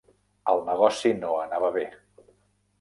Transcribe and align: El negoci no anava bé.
El 0.53 0.61
negoci 0.69 1.13
no 1.19 1.37
anava 1.45 1.71
bé. 1.79 1.87